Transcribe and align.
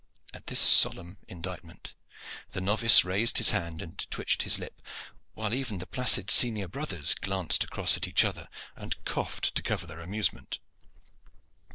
At 0.33 0.47
this 0.47 0.59
solemn 0.59 1.19
indictment 1.27 1.93
the 2.53 2.59
novice 2.59 3.05
raised 3.05 3.37
his 3.37 3.51
hand 3.51 3.83
and 3.83 4.09
twitched 4.09 4.41
his 4.41 4.57
lip, 4.57 4.81
while 5.35 5.53
even 5.53 5.77
the 5.77 5.85
placid 5.85 6.31
senior 6.31 6.67
brothers 6.67 7.13
glanced 7.13 7.63
across 7.63 7.97
at 7.97 8.07
each 8.07 8.25
other 8.25 8.49
and 8.75 8.97
coughed 9.05 9.53
to 9.53 9.61
cover 9.61 9.85
their 9.85 9.99
amusement. 9.99 10.57